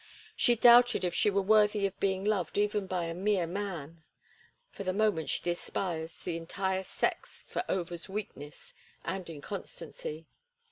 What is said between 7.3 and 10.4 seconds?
for Over's weakness and inconstancy.